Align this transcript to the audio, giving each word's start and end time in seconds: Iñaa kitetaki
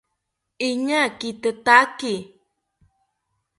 Iñaa 0.67 1.07
kitetaki 1.19 2.13